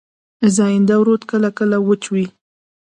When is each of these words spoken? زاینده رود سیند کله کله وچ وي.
زاینده 0.55 0.95
رود 1.05 1.21
سیند 1.21 1.29
کله 1.31 1.49
کله 1.57 1.77
وچ 1.87 2.03
وي. 2.13 2.25